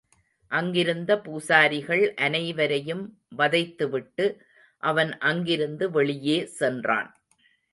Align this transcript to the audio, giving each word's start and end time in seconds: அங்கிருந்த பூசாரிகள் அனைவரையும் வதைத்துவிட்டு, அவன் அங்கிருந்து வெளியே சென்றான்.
அங்கிருந்த 0.51 1.17
பூசாரிகள் 1.19 2.13
அனைவரையும் 2.13 3.03
வதைத்துவிட்டு, 3.37 4.25
அவன் 4.83 5.17
அங்கிருந்து 5.17 5.91
வெளியே 5.91 6.45
சென்றான். 6.45 7.09